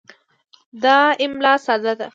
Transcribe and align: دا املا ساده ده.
دا 0.83 0.97
املا 1.23 1.53
ساده 1.65 1.93
ده. 1.99 2.07